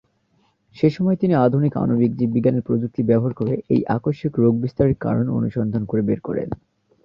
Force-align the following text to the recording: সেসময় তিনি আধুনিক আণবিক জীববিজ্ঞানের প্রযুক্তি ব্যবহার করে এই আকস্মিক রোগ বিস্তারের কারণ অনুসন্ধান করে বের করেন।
সেসময় 0.75 1.17
তিনি 1.17 1.33
আধুনিক 1.37 1.73
আণবিক 1.77 2.11
জীববিজ্ঞানের 2.15 2.65
প্রযুক্তি 2.65 3.01
ব্যবহার 3.03 3.33
করে 3.33 3.53
এই 3.69 3.81
আকস্মিক 3.87 4.33
রোগ 4.37 4.53
বিস্তারের 4.61 4.95
কারণ 4.97 5.25
অনুসন্ধান 5.29 5.83
করে 5.85 6.01
বের 6.01 6.19
করেন। 6.19 6.49